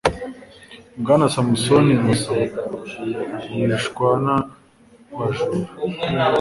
[1.01, 2.51] Bwana SAMUSONI Innocent
[3.61, 4.33] wishwena
[5.17, 5.69] bajura